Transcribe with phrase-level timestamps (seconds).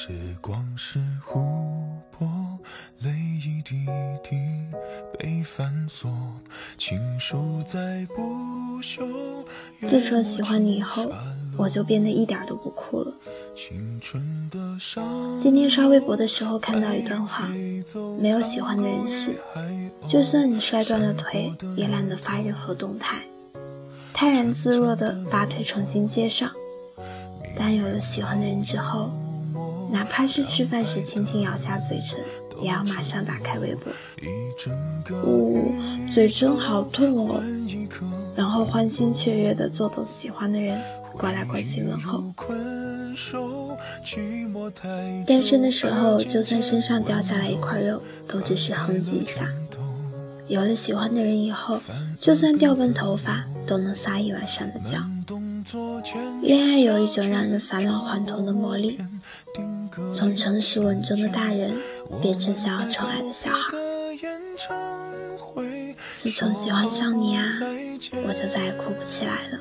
[0.00, 1.40] 时光是湖
[2.12, 2.24] 泊，
[3.00, 3.84] 泪一滴
[4.22, 4.36] 滴
[5.18, 6.08] 被反锁，
[6.78, 9.04] 情书在不朽。
[9.82, 11.10] 自从喜欢你以后，
[11.56, 13.12] 我就变得一点都不酷了。
[15.36, 17.48] 今天刷微博的时候看到一段话：
[18.20, 19.34] 没有喜欢的人时，
[20.06, 23.16] 就算你摔断了腿，也懒得发任何动态，
[24.12, 26.50] 泰然自若的把腿重新接上；
[27.56, 29.10] 但有了喜欢的人之后，
[29.90, 32.20] 哪怕是吃饭时轻轻咬下嘴唇，
[32.60, 33.92] 也要马上打开微博。
[35.24, 35.72] 呜，
[36.12, 37.42] 嘴唇好痛哦！
[38.36, 40.80] 然后欢欣雀跃地坐等喜欢的人
[41.12, 42.22] 过来关心问候。
[45.26, 49.44] 单身的时候，就算身上掉下来一块肉，都只是哼唧一下；
[50.46, 51.80] 有了喜欢的人以后，
[52.20, 54.98] 就算掉根头发，都能撒一晚上的娇。
[56.40, 58.98] 恋爱有一种让人返老还童的魔力。
[60.10, 61.72] 从成熟稳重的大人
[62.20, 63.72] 变成想要宠爱的小孩。
[66.14, 67.44] 自从喜欢上你啊，
[68.26, 69.58] 我就再也哭不起来了。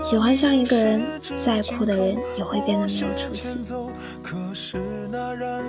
[0.00, 1.02] 喜欢上一个人，
[1.36, 3.58] 再酷的人也会变得没有出息。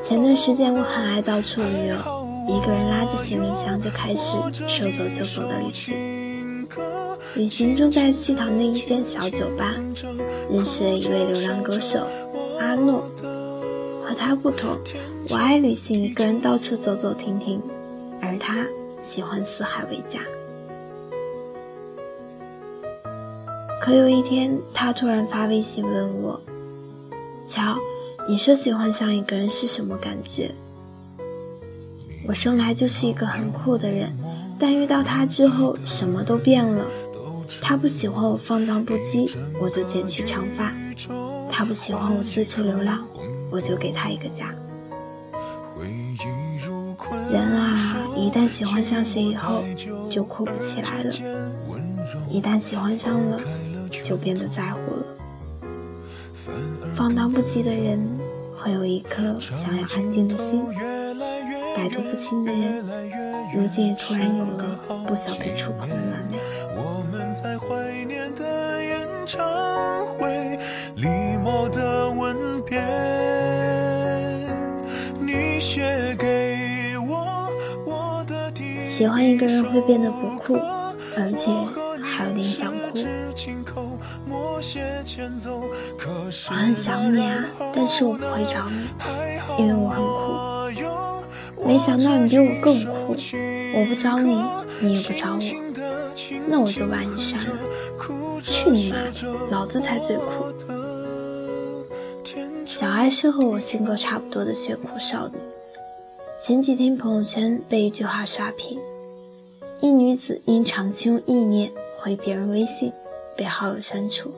[0.01, 1.95] 前段时间我很爱到处旅游，
[2.47, 5.95] 一个人拉着行李箱就开始说走就走的旅行。
[7.35, 9.75] 旅行中，在西塘的一间小酒吧，
[10.49, 12.05] 认识了一位流浪歌手
[12.59, 13.03] 阿诺。
[14.03, 14.75] 和他不同，
[15.29, 17.61] 我爱旅行，一个人到处走走停停，
[18.19, 18.65] 而他
[18.99, 20.19] 喜欢四海为家。
[23.79, 26.41] 可有一天，他突然发微信问我
[27.45, 27.77] ：“乔，
[28.27, 30.49] 你说喜欢上一个人是什么感觉？”
[32.27, 34.17] 我生来就是一个很酷的人，
[34.57, 36.85] 但遇到他之后，什么都变了。
[37.61, 40.71] 他不喜欢我放荡不羁，我就剪去长发；
[41.49, 43.07] 他不喜欢我四处流浪，
[43.51, 44.53] 我就给他一个家。
[47.29, 49.63] 人啊，一旦喜欢上谁以后，
[50.09, 51.13] 就哭不起来了；
[52.29, 53.39] 一旦喜欢上了，
[53.89, 55.05] 就变得在乎了。
[56.93, 57.99] 放荡不羁的人
[58.55, 60.63] 会有一颗想要安定的心，
[61.75, 62.83] 百毒不侵的人，
[63.55, 66.37] 如今也突然有了不想被触碰的软肋。
[78.99, 80.55] 喜欢一个人会变得不酷，
[81.15, 81.49] 而且
[82.03, 82.99] 还有点想哭。
[84.29, 84.59] 我
[86.49, 88.89] 很想你啊，但是我不会找你，
[89.57, 91.65] 因为我很酷。
[91.65, 93.15] 没想到你比我更酷，
[93.73, 94.43] 我不找你，
[94.81, 95.39] 你也不找我。
[96.49, 97.55] 那我就把你删了，
[98.43, 99.11] 去你妈的，
[99.49, 100.53] 老子才最酷！
[102.65, 105.35] 小爱是和我性格差不多的炫酷少女，
[106.39, 108.79] 前几天朋友圈被一句话刷屏：
[109.81, 112.93] 一女子因长期用意念回别人微信，
[113.35, 114.31] 被好友删除，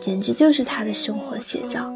[0.00, 1.92] 简直就是她的生活写照。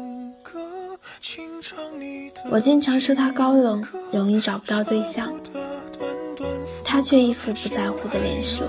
[2.49, 5.33] 我经常说她高冷，容易找不到对象。
[6.85, 8.65] 他却一副不在乎的脸色。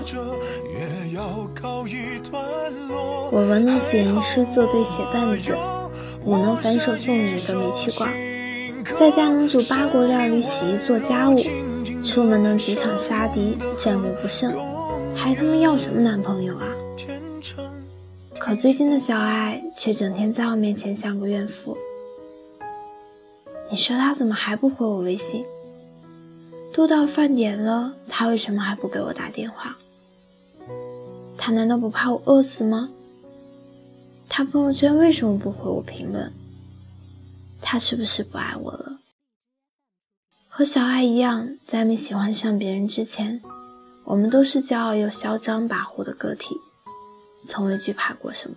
[3.31, 5.55] 我文能写吟诗作对写段子，
[6.25, 8.11] 武能反手送你一个煤气罐，
[8.97, 11.37] 在家能煮八国料理洗衣做家务，
[12.01, 14.55] 出门能职场杀敌战无不胜，
[15.13, 16.65] 还他妈要什么男朋友啊？
[18.39, 21.77] 可最近的小爱却整天在我面前像个怨妇。
[23.69, 25.45] 你说他怎么还不回我微信？
[26.73, 29.77] 都到饭点了，他为什么还不给我打电话？
[31.37, 32.91] 他难道不怕我饿死吗？
[34.29, 36.31] 他朋友圈为什么不回我评论？
[37.61, 38.84] 他是不是不爱我了？
[40.57, 43.41] 和小爱一样，在没喜欢上别人之前，
[44.05, 46.55] 我们都是骄傲又嚣张跋扈的个体，
[47.45, 48.55] 从未惧怕过什么。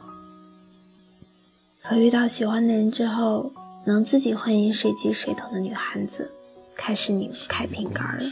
[1.82, 3.50] 可遇到喜欢的人之后，
[3.84, 6.30] 能自己混饮水机水桶的女汉子。
[6.76, 8.22] 开始拧不开瓶盖了。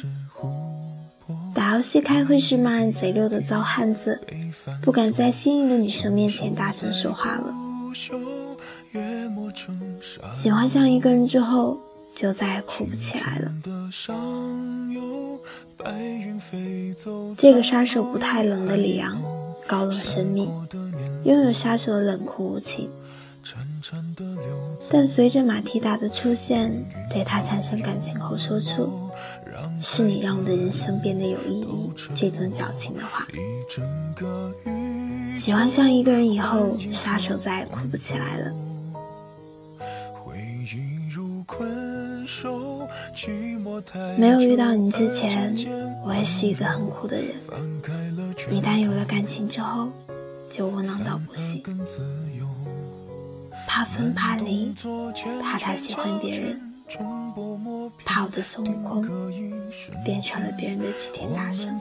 [1.52, 4.20] 打游戏开会时骂人贼溜的糟汉子，
[4.80, 7.52] 不敢在心仪的女生面前大声说话了。
[10.32, 11.80] 喜欢上一个人之后，
[12.16, 13.52] 就再也哭不起来了。
[17.36, 19.22] 这个杀手不太冷的李阳，
[19.66, 20.50] 高冷神秘，
[21.24, 22.90] 拥有杀手的冷酷无情。
[24.88, 28.90] 但随着马蒂达的出现，对他产生感情后说出
[29.80, 31.92] ：“是你让我的人生变得有意义。
[32.14, 33.28] 这种矫情的话，
[35.36, 38.52] 喜欢上一个人以后，杀手再也哭不起来了。
[44.16, 45.54] 没有遇到你之前，
[46.04, 47.34] 我也是一个很苦的人。
[48.50, 49.88] 一旦有了感情之后，
[50.48, 51.62] 就窝囊到不行，
[53.66, 54.72] 怕分怕离，
[55.42, 56.60] 怕他喜欢别人，
[58.04, 59.02] 怕我的孙悟空
[60.04, 61.74] 变成了别人的齐天大圣。
[61.74, 61.80] 你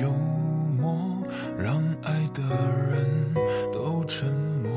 [0.00, 0.10] 幽
[0.78, 0.94] 默
[1.58, 2.42] 让爱的
[2.90, 3.34] 人
[3.72, 4.28] 都沉
[4.62, 4.70] 默，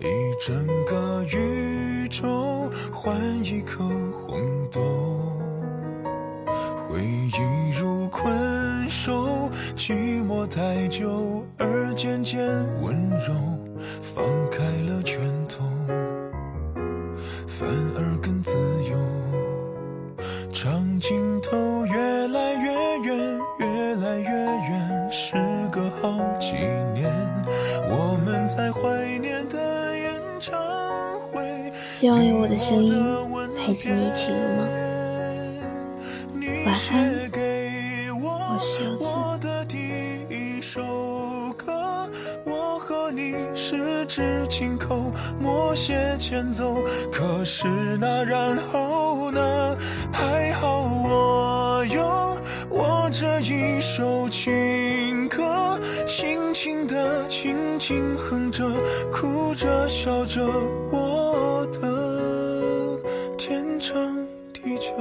[0.00, 0.06] 一
[0.44, 4.80] 整个宇宙换一颗红豆，
[6.88, 12.44] 回忆如困兽，寂寞太久而渐渐
[12.82, 13.34] 温柔，
[14.02, 15.64] 放开了拳头，
[17.46, 18.52] 反而更自
[18.90, 18.96] 由。
[20.52, 21.86] 长镜头
[32.00, 32.94] 希望有我的声音
[33.54, 34.66] 陪着你一起入梦。
[36.64, 37.30] 晚安，
[38.22, 39.04] 我是柚子。
[43.54, 46.76] 十指紧扣，默写前奏。
[47.12, 47.68] 可是
[48.00, 49.76] 那然后呢？
[50.10, 52.34] 还好我有
[52.70, 58.64] 我这一首情歌，轻轻的，轻轻哼着，
[59.12, 60.46] 哭着笑着，
[60.90, 61.09] 我
[61.42, 63.00] 我的
[63.38, 63.96] 天长
[64.52, 64.92] 地久。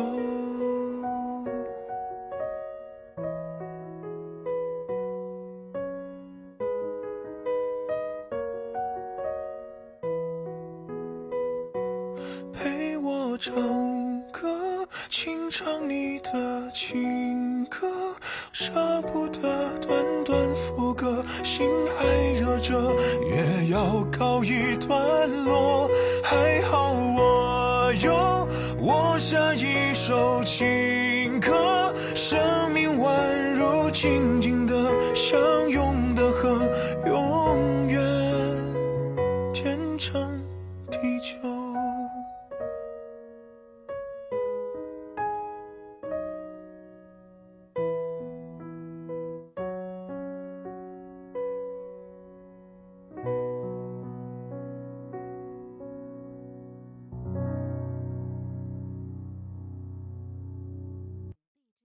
[12.54, 13.54] 陪我唱
[14.32, 18.16] 歌，轻唱你的情歌，
[18.62, 18.74] 舍
[19.04, 19.40] 不得
[19.80, 21.66] 短短副歌，心
[21.98, 25.90] 还热着，也要告一段落。
[26.22, 36.60] 还好我有我下一首情歌，生命宛如静静的相拥的河。